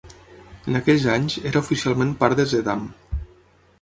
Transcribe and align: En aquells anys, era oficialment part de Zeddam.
En 0.71 0.77
aquells 0.79 1.05
anys, 1.17 1.35
era 1.49 1.63
oficialment 1.65 2.17
part 2.25 2.41
de 2.41 2.47
Zeddam. 2.55 2.83